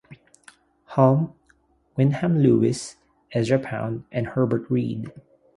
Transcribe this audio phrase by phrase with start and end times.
[0.95, 1.35] Hulme,
[1.95, 2.95] Wyndham Lewis,
[3.33, 5.11] Ezra Pound and Herbert Read.